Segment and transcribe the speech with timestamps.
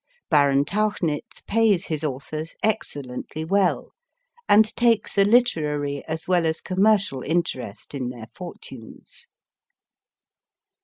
[0.31, 3.91] Baron Tauchnitz pays his authors excellently well,
[4.49, 9.27] and takes a literary as w r ell as commercial interest in their fortunes.